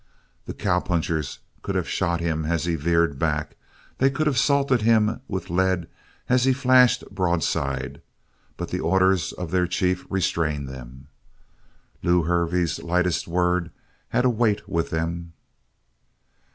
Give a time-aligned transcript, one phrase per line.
[0.47, 3.55] The cowpunchers could have shot him as he veered back;
[3.99, 5.87] they could have salted him with lead
[6.27, 8.01] as he flashed broadside,
[8.57, 11.05] but the orders of their chief restrained them.
[12.01, 13.69] Lew Hervey's lightest word
[14.09, 15.33] had a weight with them.